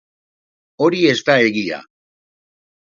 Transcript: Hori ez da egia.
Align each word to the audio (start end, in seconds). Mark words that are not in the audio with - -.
Hori 0.85 1.03
ez 1.11 1.15
da 1.29 1.37
egia. 1.53 1.81